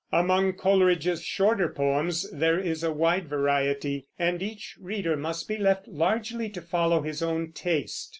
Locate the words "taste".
7.51-8.09